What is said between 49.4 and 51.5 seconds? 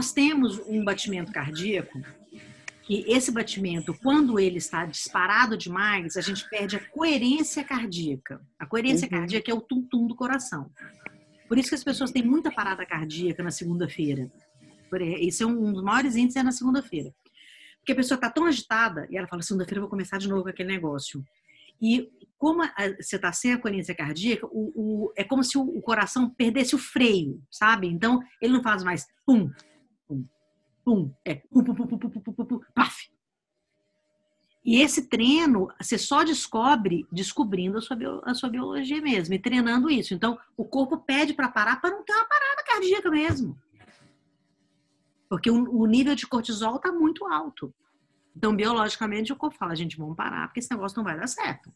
fala, gente, vamos parar, porque esse negócio não vai dar